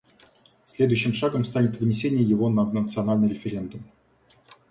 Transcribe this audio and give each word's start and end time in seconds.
Следующим 0.65 1.13
шагом 1.13 1.45
станет 1.45 1.79
вынесение 1.79 2.23
его 2.23 2.49
на 2.49 2.65
национальный 2.65 3.27
референдум. 3.29 3.83